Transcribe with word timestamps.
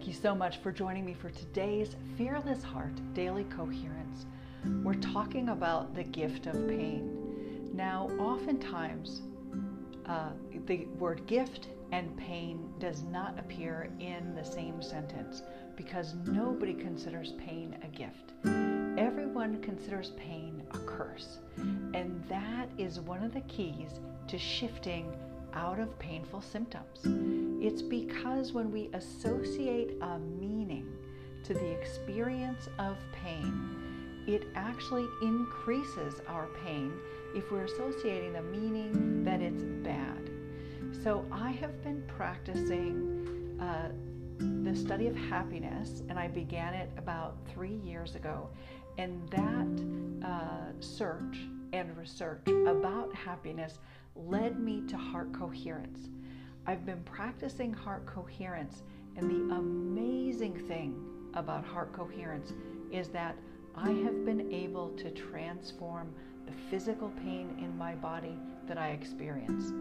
Thank 0.00 0.14
you 0.14 0.22
so 0.22 0.34
much 0.34 0.62
for 0.62 0.72
joining 0.72 1.04
me 1.04 1.12
for 1.12 1.28
today's 1.28 1.94
Fearless 2.16 2.62
Heart 2.62 2.94
Daily 3.12 3.44
Coherence. 3.44 4.24
We're 4.82 4.94
talking 4.94 5.50
about 5.50 5.94
the 5.94 6.04
gift 6.04 6.46
of 6.46 6.66
pain. 6.66 7.70
Now, 7.74 8.08
oftentimes, 8.18 9.20
uh, 10.06 10.30
the 10.64 10.86
word 10.98 11.26
gift 11.26 11.68
and 11.92 12.16
pain 12.16 12.72
does 12.78 13.02
not 13.02 13.38
appear 13.38 13.90
in 14.00 14.34
the 14.34 14.42
same 14.42 14.80
sentence 14.80 15.42
because 15.76 16.14
nobody 16.24 16.72
considers 16.72 17.32
pain 17.32 17.76
a 17.84 17.88
gift. 17.88 18.32
Everyone 18.96 19.60
considers 19.60 20.12
pain 20.12 20.62
a 20.70 20.78
curse. 20.78 21.40
And 21.58 22.24
that 22.26 22.70
is 22.78 23.00
one 23.00 23.22
of 23.22 23.34
the 23.34 23.42
keys 23.42 24.00
to 24.28 24.38
shifting 24.38 25.12
out 25.54 25.78
of 25.78 25.98
painful 25.98 26.40
symptoms. 26.40 27.00
It's 27.62 27.82
because 27.82 28.52
when 28.52 28.70
we 28.70 28.90
associate 28.92 29.96
a 30.00 30.18
meaning 30.18 30.86
to 31.44 31.54
the 31.54 31.70
experience 31.70 32.68
of 32.78 32.96
pain, 33.12 34.24
it 34.26 34.46
actually 34.54 35.06
increases 35.22 36.14
our 36.28 36.46
pain 36.64 36.92
if 37.34 37.50
we're 37.50 37.64
associating 37.64 38.32
the 38.32 38.42
meaning 38.42 39.24
that 39.24 39.40
it's 39.40 39.62
bad. 39.62 40.30
So 41.02 41.24
I 41.32 41.50
have 41.52 41.82
been 41.82 42.02
practicing 42.06 43.58
uh, 43.60 43.88
the 44.38 44.74
study 44.74 45.06
of 45.06 45.16
happiness, 45.16 46.02
and 46.08 46.18
I 46.18 46.28
began 46.28 46.74
it 46.74 46.90
about 46.96 47.36
three 47.52 47.76
years 47.84 48.14
ago. 48.14 48.48
And 48.98 49.28
that 49.30 50.26
uh, 50.28 50.72
search 50.80 51.38
and 51.72 51.96
research 51.96 52.46
about 52.66 53.14
happiness 53.14 53.78
led 54.14 54.58
me 54.58 54.82
to 54.88 54.96
heart 54.96 55.32
coherence. 55.32 56.08
I've 56.66 56.84
been 56.84 57.02
practicing 57.04 57.72
heart 57.72 58.06
coherence, 58.06 58.82
and 59.16 59.30
the 59.30 59.54
amazing 59.54 60.66
thing 60.68 60.94
about 61.34 61.64
heart 61.64 61.92
coherence 61.92 62.52
is 62.90 63.08
that 63.08 63.36
I 63.76 63.90
have 63.90 64.24
been 64.24 64.52
able 64.52 64.90
to 64.90 65.10
transform 65.10 66.12
the 66.46 66.52
physical 66.70 67.10
pain 67.10 67.56
in 67.58 67.76
my 67.78 67.94
body 67.94 68.36
that 68.66 68.78
I 68.78 68.88
experience. 68.88 69.72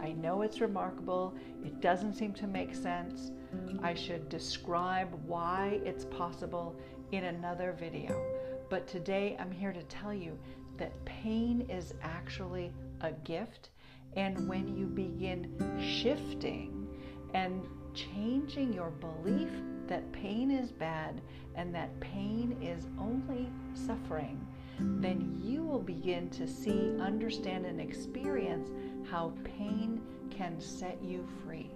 I 0.00 0.12
know 0.12 0.42
it's 0.42 0.60
remarkable. 0.60 1.34
It 1.64 1.80
doesn't 1.80 2.14
seem 2.14 2.32
to 2.34 2.46
make 2.46 2.74
sense. 2.74 3.30
I 3.82 3.94
should 3.94 4.28
describe 4.28 5.12
why 5.26 5.80
it's 5.84 6.04
possible 6.06 6.74
in 7.12 7.24
another 7.24 7.72
video. 7.78 8.20
But 8.68 8.86
today 8.86 9.36
I'm 9.38 9.52
here 9.52 9.72
to 9.72 9.82
tell 9.84 10.14
you 10.14 10.38
that 10.78 11.04
pain 11.04 11.66
is 11.68 11.94
actually 12.02 12.72
a 13.02 13.12
gift. 13.12 13.70
And 14.16 14.48
when 14.48 14.76
you 14.76 14.86
begin 14.86 15.54
shifting 15.80 16.86
and 17.34 17.66
changing 17.94 18.72
your 18.72 18.90
belief 18.90 19.50
that 19.86 20.10
pain 20.12 20.50
is 20.50 20.70
bad 20.70 21.20
and 21.54 21.74
that 21.74 21.98
pain 22.00 22.56
is 22.62 22.86
only 22.98 23.50
suffering, 23.74 24.46
then 24.78 25.40
you 25.42 25.62
will 25.62 25.82
begin 25.82 26.30
to 26.30 26.46
see, 26.46 26.96
understand, 27.00 27.66
and 27.66 27.80
experience 27.80 28.70
how 29.10 29.32
pain 29.44 30.00
can 30.30 30.60
set 30.60 30.98
you 31.02 31.26
free. 31.44 31.70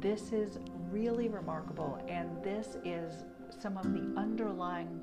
This 0.00 0.32
is 0.32 0.58
really 0.90 1.28
remarkable, 1.28 1.98
and 2.08 2.42
this 2.42 2.76
is 2.84 3.24
some 3.60 3.76
of 3.76 3.92
the 3.92 4.20
underlying 4.20 5.00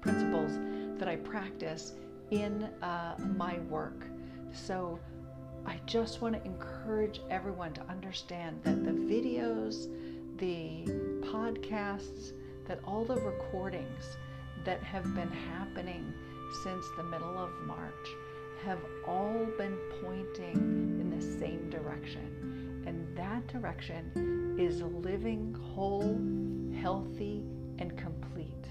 principles 0.00 0.58
that 0.98 1.08
I 1.08 1.16
practice 1.16 1.94
in 2.30 2.64
uh, 2.82 3.16
my 3.36 3.58
work. 3.70 4.06
So 4.52 4.98
I 5.66 5.80
just 5.86 6.20
want 6.22 6.34
to 6.34 6.44
encourage 6.44 7.20
everyone 7.30 7.72
to 7.74 7.82
understand 7.88 8.60
that 8.64 8.84
the 8.84 8.92
videos, 8.92 9.88
the 10.38 10.84
podcasts, 11.26 12.32
that 12.66 12.80
all 12.86 13.04
the 13.04 13.16
recordings 13.16 14.16
that 14.64 14.82
have 14.82 15.14
been 15.14 15.30
happening 15.30 16.12
since 16.62 16.84
the 16.96 17.02
middle 17.02 17.38
of 17.38 17.50
March 17.66 18.08
have 18.64 18.78
all 19.06 19.46
been 19.56 19.76
pointing 20.02 20.54
in 21.00 21.10
the 21.10 21.38
same 21.38 21.68
direction. 21.70 22.82
And 22.86 23.16
that 23.16 23.46
direction 23.46 24.56
is 24.58 24.82
living 24.82 25.54
whole, 25.74 26.18
healthy, 26.80 27.44
and 27.78 27.96
complete. 27.96 28.66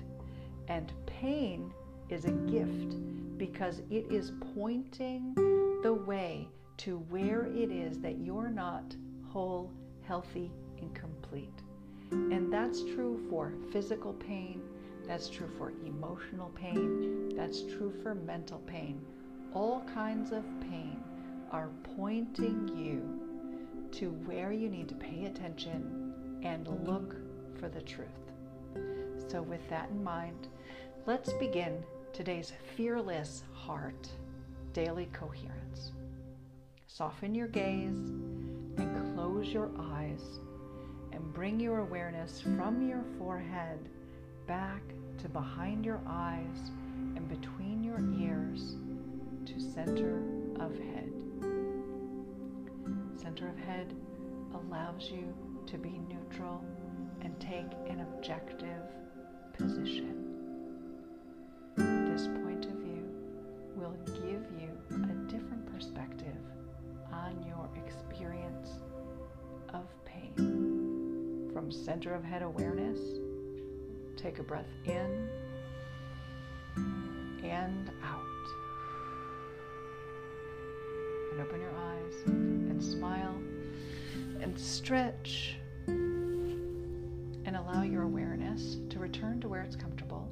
And 0.68 0.92
pain 1.06 1.72
is 2.10 2.26
a 2.26 2.32
gift 2.32 2.96
because 3.38 3.82
it 3.90 4.06
is 4.12 4.32
pointing 4.56 5.36
the 5.84 5.94
way 5.94 6.48
to 6.78 6.98
where 7.10 7.46
it 7.46 7.72
is 7.72 8.00
that 8.00 8.20
you're 8.20 8.50
not 8.50 8.96
whole, 9.30 9.72
healthy, 10.04 10.52
and 10.80 10.94
complete. 10.94 11.62
And 12.12 12.52
that's 12.52 12.84
true 12.84 13.20
for 13.30 13.54
physical 13.72 14.14
pain, 14.14 14.62
that's 15.06 15.30
true 15.30 15.50
for 15.58 15.74
emotional 15.86 16.50
pain, 16.56 17.30
that's 17.36 17.62
true 17.64 17.94
for 18.02 18.16
mental 18.16 18.60
pain. 18.60 19.02
All 19.54 19.84
kinds 19.94 20.32
of 20.32 20.44
pain 20.62 21.00
are 21.52 21.70
pointing 21.96 22.68
you 22.76 23.90
to 23.92 24.10
where 24.26 24.52
you 24.52 24.70
need 24.70 24.90
to 24.90 24.96
pay 24.96 25.26
attention 25.26 26.40
and 26.44 26.68
look 26.86 27.16
for 27.60 27.70
the 27.70 27.82
truth. 27.82 28.08
So, 29.28 29.42
with 29.42 29.68
that 29.70 29.90
in 29.90 30.04
mind, 30.04 30.48
let's 31.06 31.34
begin 31.34 31.84
today's 32.14 32.54
Fearless 32.76 33.44
Heart 33.54 34.10
Daily 34.78 35.10
Coherence. 35.12 35.92
Soften 36.86 37.34
your 37.34 37.48
gaze 37.48 37.98
and 38.78 39.16
close 39.16 39.48
your 39.48 39.72
eyes 39.76 40.22
and 41.12 41.34
bring 41.34 41.60
your 41.60 41.80
awareness 41.80 42.42
from 42.42 42.88
your 42.88 43.04
forehead 43.18 43.80
back 44.46 44.84
to 45.18 45.30
behind 45.30 45.84
your 45.84 46.00
eyes 46.08 46.70
and 47.16 47.28
between 47.28 47.84
your 47.84 48.00
ears 48.22 48.76
to 49.48 49.60
center 49.60 50.22
of 50.60 50.78
head. 50.78 51.12
Center 53.20 53.50
of 53.50 53.58
head 53.58 53.96
allows 54.54 55.10
you 55.10 55.34
to 55.66 55.80
be 55.80 56.00
neutral 56.08 56.64
and 57.22 57.34
take 57.40 57.74
an 57.90 58.02
objective 58.02 58.84
position. 59.54 60.27
Center 71.78 72.14
of 72.14 72.24
head 72.24 72.42
awareness, 72.42 73.00
take 74.18 74.40
a 74.40 74.44
breath 74.44 74.66
in 74.86 75.30
and 77.44 77.92
out. 78.04 78.22
And 81.32 81.42
open 81.42 81.62
your 81.62 81.76
eyes 81.76 82.14
and 82.26 82.84
smile 82.84 83.36
and 84.42 84.60
stretch 84.60 85.58
and 85.88 87.56
allow 87.56 87.84
your 87.84 88.04
awareness 88.04 88.78
to 88.90 89.00
return 89.00 89.40
to 89.42 89.48
where 89.48 89.62
it's 89.62 89.76
comfortable 89.76 90.28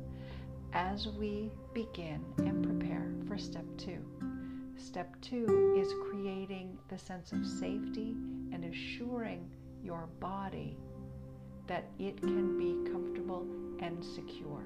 as 0.74 1.08
we 1.08 1.50
begin 1.74 2.24
and 2.40 2.64
prepare 2.64 3.08
for 3.28 3.38
step 3.38 3.66
two. 3.78 4.00
Step 4.78 5.16
two 5.22 5.76
is 5.78 5.94
creating 6.10 6.78
the 6.90 6.98
sense 6.98 7.32
of 7.32 7.46
safety 7.46 8.16
and 8.52 8.66
assuring 8.66 9.50
your 9.84 10.08
body 10.20 10.78
that 11.68 11.86
it 12.00 12.20
can 12.22 12.58
be 12.58 12.92
comfortable 12.92 13.46
and 13.80 14.04
secure. 14.04 14.66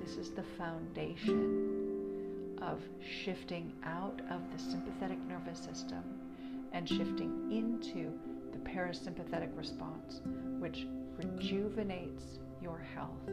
This 0.00 0.16
is 0.16 0.30
the 0.30 0.44
foundation 0.58 2.58
of 2.62 2.80
shifting 3.24 3.72
out 3.84 4.20
of 4.30 4.40
the 4.52 4.58
sympathetic 4.58 5.18
nervous 5.26 5.58
system 5.58 6.02
and 6.72 6.88
shifting 6.88 7.50
into 7.50 8.12
the 8.52 8.58
parasympathetic 8.58 9.56
response, 9.56 10.20
which 10.58 10.86
rejuvenates 11.16 12.38
your 12.62 12.78
health, 12.94 13.30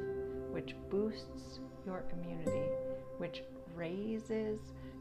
which 0.52 0.76
boosts 0.90 1.60
your 1.86 2.04
immunity, 2.14 2.70
which 3.18 3.44
raises 3.76 4.60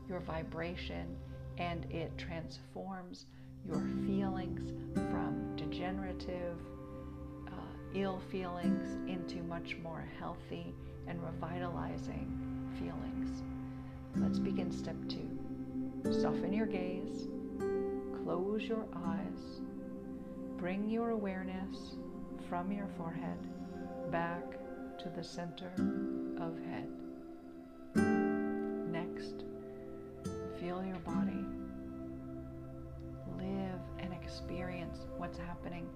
your 0.08 0.20
vibration, 0.20 1.16
and 1.58 1.86
it 1.90 2.16
transforms 2.18 3.26
your 3.66 3.80
feelings 4.06 4.72
from 4.94 5.54
degenerative, 5.56 6.58
ill 7.94 8.20
feelings 8.30 8.96
into 9.08 9.42
much 9.42 9.76
more 9.82 10.04
healthy 10.18 10.74
and 11.06 11.22
revitalizing 11.22 12.28
feelings. 12.78 13.42
Let's 14.16 14.38
begin 14.38 14.70
step 14.70 14.96
two. 15.08 15.28
Soften 16.10 16.52
your 16.52 16.66
gaze, 16.66 17.28
close 18.24 18.62
your 18.62 18.84
eyes, 18.94 19.60
bring 20.56 20.88
your 20.88 21.10
awareness 21.10 21.96
from 22.48 22.72
your 22.72 22.88
forehead 22.96 23.38
back 24.10 24.42
to 24.98 25.08
the 25.16 25.24
center 25.24 25.72
of 26.40 26.58
head. 26.66 26.88
Next, 28.90 29.44
feel 30.60 30.84
your 30.84 30.98
body. 30.98 31.44
Live 33.38 33.80
and 33.98 34.12
experience 34.12 35.06
what's 35.16 35.38
happening 35.38 35.88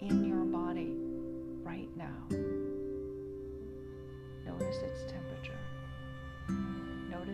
in 0.00 0.24
your 0.24 0.35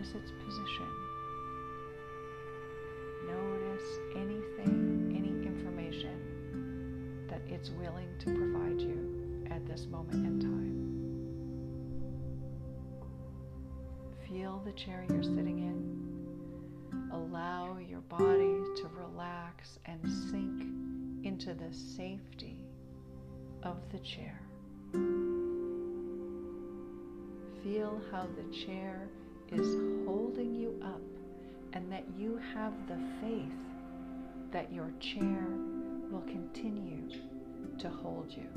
Notice 0.03 0.15
its 0.15 0.31
position. 0.45 0.87
Notice 3.25 3.99
anything, 4.17 5.15
any 5.17 5.47
information 5.47 7.25
that 7.29 7.41
it's 7.47 7.69
willing 7.69 8.09
to 8.19 8.25
provide 8.25 8.81
you 8.81 9.47
at 9.49 9.65
this 9.65 9.87
moment 9.89 10.25
in 10.25 10.39
time. 10.41 10.89
Feel 14.27 14.61
the 14.65 14.73
chair 14.73 15.05
you're 15.09 15.23
sitting 15.23 15.59
in. 15.59 17.09
Allow 17.13 17.77
your 17.77 18.01
body 18.01 18.59
to 18.75 18.89
relax 18.97 19.79
and 19.85 20.01
sink 20.29 20.63
into 21.25 21.53
the 21.53 21.73
safety 21.73 22.65
of 23.63 23.77
the 23.89 23.99
chair. 23.99 24.41
Feel 27.63 28.01
how 28.11 28.27
the 28.35 28.53
chair 28.53 29.07
is 29.51 29.75
holding 30.05 30.55
you 30.55 30.79
up 30.83 31.01
and 31.73 31.91
that 31.91 32.03
you 32.17 32.39
have 32.53 32.73
the 32.87 32.97
faith 33.21 33.51
that 34.51 34.71
your 34.71 34.91
chair 34.99 35.47
will 36.11 36.23
continue 36.27 37.09
to 37.79 37.89
hold 37.89 38.31
you. 38.31 38.47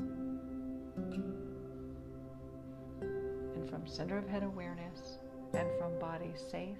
And 3.55 3.69
from 3.69 3.87
center 3.87 4.17
of 4.17 4.27
head 4.27 4.43
awareness 4.43 5.17
and 5.53 5.67
from 5.79 5.97
body 5.99 6.31
safe 6.51 6.77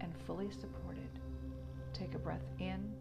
and 0.00 0.12
fully 0.26 0.50
supported, 0.50 1.08
take 1.94 2.14
a 2.14 2.18
breath 2.18 2.44
in 2.58 2.92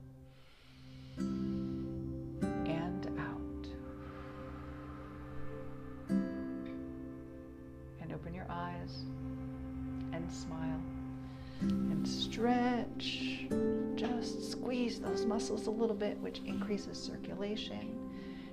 those 15.25 15.49
muscles 15.49 15.67
a 15.67 15.71
little 15.71 15.95
bit, 15.95 16.17
which 16.19 16.39
increases 16.45 17.01
circulation 17.01 17.99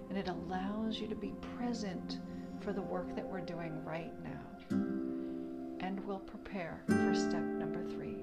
and 0.08 0.18
it 0.18 0.28
allows 0.28 0.98
you 0.98 1.06
to 1.06 1.14
be 1.14 1.32
present 1.56 2.18
for 2.60 2.72
the 2.72 2.82
work 2.82 3.14
that 3.16 3.26
we're 3.26 3.40
doing 3.40 3.72
right 3.84 4.12
now. 4.22 4.76
And 5.80 6.00
we'll 6.06 6.18
prepare 6.18 6.82
for 6.86 7.14
step 7.14 7.42
number 7.42 7.82
three, 7.90 8.18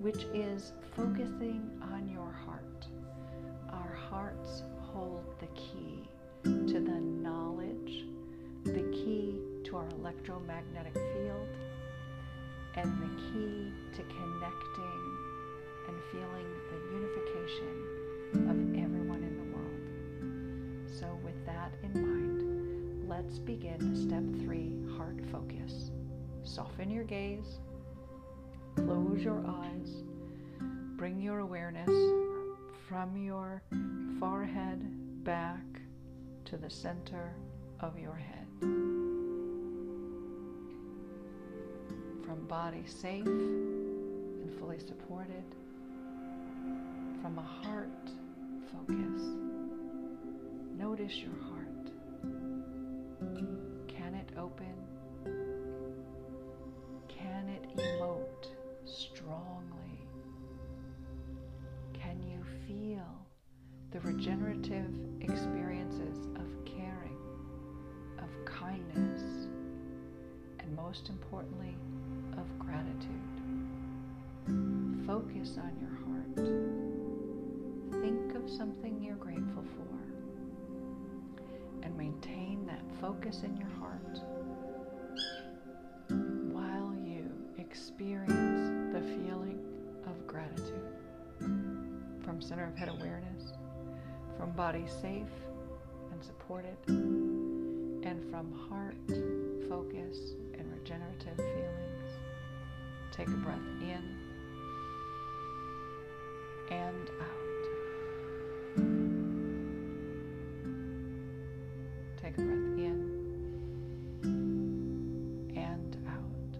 which 0.00 0.24
is 0.34 0.72
focusing 0.94 1.70
on 1.94 2.08
your 2.08 2.30
heart. 2.30 2.86
Our 3.72 3.94
hearts 3.94 4.64
hold 4.80 5.24
the 5.40 5.46
key 5.48 6.08
to 6.44 6.80
the 6.80 7.00
knowledge, 7.00 8.04
the 8.64 8.82
key 8.92 9.40
to 9.64 9.76
our 9.76 9.88
electromagnetic 9.98 10.94
field, 10.94 11.48
and 12.76 13.02
the 13.02 13.22
key 13.22 13.72
to 13.96 14.02
connecting 14.02 15.27
and 15.88 15.96
feeling 16.12 16.46
the 16.70 16.78
unification 16.94 17.74
of 18.50 18.56
everyone 18.84 19.22
in 19.22 19.36
the 19.36 19.48
world. 19.56 20.90
So, 21.00 21.18
with 21.24 21.44
that 21.46 21.72
in 21.82 21.92
mind, 22.00 23.08
let's 23.08 23.38
begin 23.38 23.96
step 23.96 24.22
three 24.44 24.72
heart 24.96 25.18
focus. 25.32 25.90
Soften 26.44 26.90
your 26.90 27.04
gaze, 27.04 27.58
close 28.76 29.22
your 29.22 29.42
eyes, 29.46 30.02
bring 30.96 31.20
your 31.20 31.40
awareness 31.40 31.90
from 32.88 33.16
your 33.16 33.62
forehead 34.18 35.24
back 35.24 35.64
to 36.44 36.56
the 36.56 36.70
center 36.70 37.34
of 37.80 37.98
your 37.98 38.14
head. 38.14 38.46
From 42.24 42.46
body 42.48 42.84
safe 42.86 43.26
and 43.26 44.58
fully 44.58 44.78
supported, 44.78 45.44
from 47.28 47.38
a 47.40 47.66
heart 47.66 48.10
focus, 48.72 49.22
notice 50.78 51.18
your 51.18 51.36
heart. 51.50 51.90
Can 53.86 54.14
it 54.14 54.30
open? 54.38 54.72
Can 57.06 57.50
it 57.50 57.76
emote 57.76 58.46
strongly? 58.86 60.06
Can 61.92 62.18
you 62.22 62.42
feel 62.66 63.04
the 63.90 64.00
regenerative 64.00 64.94
experiences 65.20 66.28
of 66.36 66.64
caring, 66.64 67.18
of 68.20 68.44
kindness, 68.46 69.48
and 70.60 70.74
most 70.74 71.10
importantly, 71.10 71.76
of 72.38 72.58
gratitude? 72.58 73.20
Focus 75.06 75.58
on 75.58 75.76
your 75.78 75.90
heart. 75.90 76.67
Something 78.56 79.02
you're 79.02 79.14
grateful 79.16 79.62
for 79.76 79.86
and 81.84 81.96
maintain 81.96 82.66
that 82.66 82.80
focus 83.00 83.42
in 83.44 83.56
your 83.56 83.68
heart 83.68 84.20
while 86.52 86.94
you 87.04 87.30
experience 87.58 88.92
the 88.92 89.00
feeling 89.00 89.60
of 90.06 90.26
gratitude 90.26 90.88
from 92.24 92.40
center 92.40 92.64
of 92.64 92.74
head 92.74 92.88
awareness, 92.88 93.52
from 94.36 94.50
body 94.52 94.86
safe 95.00 95.26
and 96.10 96.24
supported, 96.24 96.76
and 96.88 98.24
from 98.30 98.50
heart 98.70 98.96
focus 99.68 100.34
and 100.54 100.72
regenerative 100.72 101.36
feelings. 101.36 102.12
Take 103.12 103.28
a 103.28 103.30
breath 103.32 103.58
in 103.82 104.16
and 106.70 107.10
out. 107.20 107.47
Breath 112.38 112.78
in 112.78 112.98
and 115.56 115.96
out. 116.08 116.58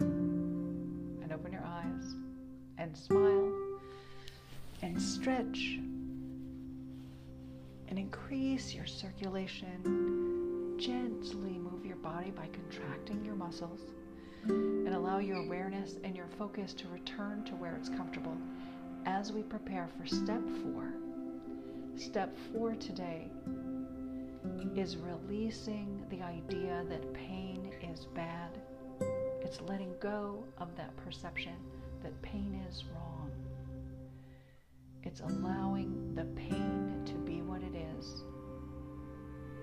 And 0.00 1.32
open 1.32 1.52
your 1.52 1.64
eyes 1.64 2.14
and 2.78 2.96
smile 2.96 3.52
and 4.82 5.00
stretch 5.00 5.78
and 7.88 7.98
increase 7.98 8.74
your 8.74 8.86
circulation. 8.86 10.76
Gently 10.78 11.58
move 11.58 11.84
your 11.84 11.96
body 11.96 12.30
by 12.30 12.46
contracting 12.52 13.24
your 13.24 13.34
muscles 13.34 13.80
and 14.46 14.94
allow 14.94 15.18
your 15.18 15.38
awareness 15.38 15.96
and 16.04 16.16
your 16.16 16.28
focus 16.38 16.72
to 16.74 16.88
return 16.88 17.44
to 17.44 17.54
where 17.56 17.74
it's 17.76 17.88
comfortable 17.88 18.36
as 19.06 19.32
we 19.32 19.42
prepare 19.42 19.88
for 19.98 20.06
step 20.06 20.42
four. 20.62 20.92
Step 21.98 22.32
four 22.52 22.76
today 22.76 23.28
is 24.76 24.96
releasing 24.96 26.00
the 26.10 26.22
idea 26.22 26.84
that 26.88 27.12
pain 27.12 27.72
is 27.82 28.06
bad. 28.14 28.56
It's 29.42 29.60
letting 29.62 29.92
go 29.98 30.44
of 30.58 30.68
that 30.76 30.96
perception 30.96 31.56
that 32.04 32.22
pain 32.22 32.64
is 32.70 32.84
wrong. 32.94 33.32
It's 35.02 35.22
allowing 35.22 36.14
the 36.14 36.26
pain 36.40 37.02
to 37.04 37.14
be 37.14 37.42
what 37.42 37.62
it 37.62 37.74
is 37.98 38.22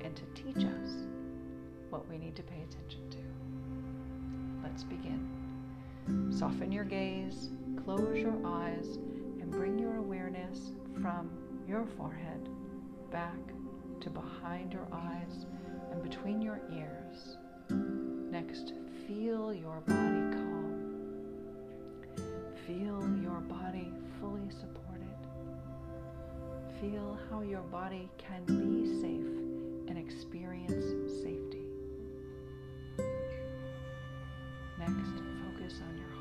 and 0.04 0.14
to 0.18 0.24
teach 0.36 0.66
us 0.66 0.90
what 1.90 2.06
we 2.10 2.18
need 2.18 2.36
to 2.36 2.44
pay 2.44 2.62
attention 2.70 3.10
to. 3.12 3.18
Let's 4.62 4.84
begin. 4.84 6.34
Soften 6.38 6.74
your 6.74 6.84
gaze, 6.84 7.50
close 7.86 8.18
your 8.18 8.36
eyes, 8.46 8.98
and 9.40 9.50
bring 9.50 9.80
your 9.80 9.96
awareness 9.96 10.72
from 11.02 11.30
your 11.68 11.86
forehead 11.98 12.50
back 13.12 13.38
to 14.02 14.10
behind 14.10 14.72
your 14.72 14.88
eyes 14.92 15.46
and 15.92 16.04
between 16.04 16.42
your 16.42 16.60
ears. 16.72 17.38
Next, 18.32 18.74
feel 19.08 19.54
your 19.54 19.82
body 19.88 20.36
calm. 20.36 21.16
Feel 22.68 23.02
your 23.22 23.42
body 23.42 23.92
fully 24.20 24.50
supported. 24.50 25.18
Feel 26.80 27.18
how 27.30 27.42
your 27.42 27.62
body 27.62 28.10
can 28.18 28.44
be 28.46 29.02
safe 29.02 29.90
and 29.90 29.98
experience 29.98 30.86
safety. 31.24 31.66
Next, 34.78 35.16
focus 35.46 35.82
on 35.82 35.98
your 35.98 36.15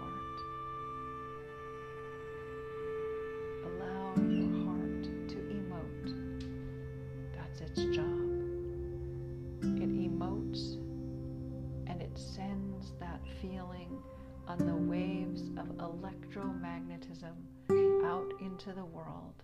into 18.64 18.76
the 18.78 18.85
world 18.85 19.35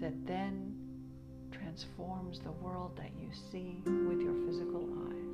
that 0.00 0.14
then 0.26 0.74
transforms 1.50 2.40
the 2.40 2.52
world 2.52 2.96
that 2.96 3.10
you 3.18 3.28
see 3.50 3.82
with 3.84 4.20
your 4.20 4.34
physical 4.46 4.86
eyes. 5.08 5.25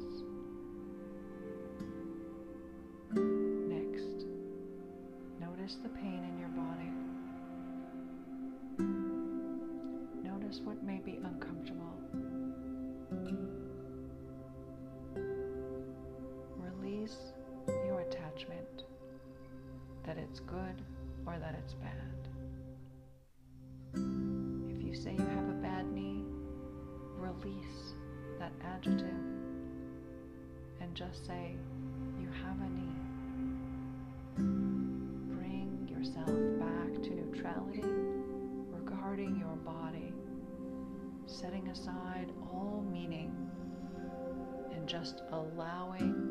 Release 27.40 27.94
that 28.38 28.52
adjective 28.64 29.06
and 30.80 30.94
just 30.94 31.26
say 31.26 31.54
you 32.20 32.28
have 32.28 32.56
a 32.60 32.68
knee. 32.70 32.92
Bring 35.34 35.88
yourself 35.88 36.28
back 36.58 37.02
to 37.02 37.10
neutrality 37.14 37.84
regarding 38.70 39.38
your 39.38 39.56
body, 39.64 40.12
setting 41.26 41.68
aside 41.68 42.32
all 42.52 42.84
meaning 42.92 43.32
and 44.72 44.88
just 44.88 45.22
allowing 45.30 46.21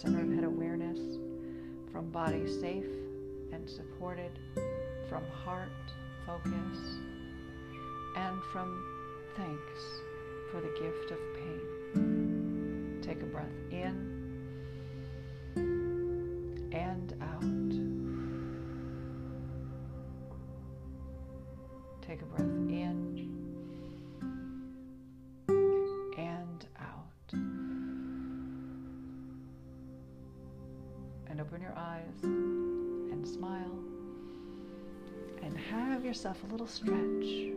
center 0.00 0.22
of 0.22 0.32
head 0.32 0.44
awareness, 0.44 0.98
from 1.92 2.08
body 2.08 2.46
safe 2.46 2.86
and 3.52 3.68
supported, 3.68 4.30
from 5.10 5.22
heart 5.44 5.68
focus, 6.24 6.78
and 8.16 8.42
from 8.50 8.82
thanks 9.36 10.00
for 10.50 10.62
the 10.62 10.70
gift 10.80 11.10
of 11.10 11.18
pain. 11.34 12.98
Take 13.02 13.22
a 13.22 13.26
breath 13.26 13.52
in 13.70 14.06
and 16.72 17.14
out. 17.20 17.42
Take 22.00 22.22
a 22.22 22.24
breath 22.24 22.49
yourself 36.10 36.42
a 36.42 36.46
little 36.46 36.66
stretch 36.66 37.52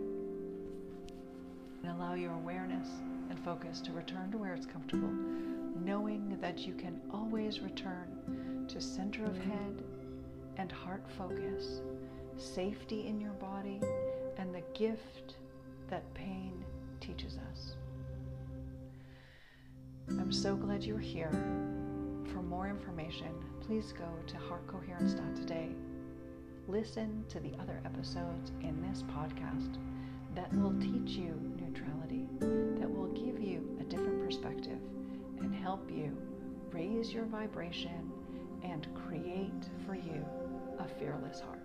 and 1.82 1.90
allow 1.90 2.14
your 2.14 2.34
awareness 2.34 2.88
and 3.32 3.40
focus 3.40 3.82
to 3.82 3.92
return 3.94 4.32
to 4.32 4.38
where 4.38 4.54
it's 4.54 4.68
comfortable, 4.68 5.10
knowing 5.84 6.38
that 6.40 6.60
you 6.60 6.76
can 6.76 7.02
always 7.12 7.62
return 7.62 8.68
to 8.68 8.80
center 8.80 9.26
of 9.26 9.36
head 9.40 9.84
and 10.58 10.72
heart 10.72 11.04
focus, 11.18 11.82
safety 12.38 13.08
in 13.08 13.20
your 13.20 13.32
body, 13.32 13.82
and 14.38 14.54
the 14.54 14.62
gift 14.76 15.38
that 15.90 16.14
pain 16.14 16.64
teaches 17.02 17.40
us. 17.52 17.76
I'm 20.10 20.32
so 20.32 20.56
glad 20.56 20.84
you're 20.84 21.00
here. 21.00 21.32
For 22.32 22.44
more 22.44 22.68
information, 22.68 23.34
please 23.62 23.92
go 23.98 24.08
to 24.28 24.36
heartcoherence.today. 24.36 25.70
Listen 26.68 27.26
to 27.28 27.42
the 27.42 27.54
other 27.60 27.82
episodes 27.84 28.52
in 28.62 28.82
this 28.82 29.04
podcast 29.04 29.78
that 30.34 30.52
will 30.54 30.74
teach 30.80 31.18
you 31.18 31.38
neutrality, 31.60 32.26
that 32.80 32.90
will 32.90 33.08
give 33.08 33.42
you 33.42 33.78
a 33.82 33.84
different 33.84 34.24
perspective 34.24 34.80
and 35.40 35.54
help 35.54 35.92
you 35.92 36.18
raise 36.72 37.12
your 37.12 37.26
vibration 37.26 38.10
and 38.64 38.88
create 38.96 39.70
for 39.86 39.94
you 39.94 40.26
a 40.80 40.88
fearless 40.88 41.42
heart. 41.42 41.63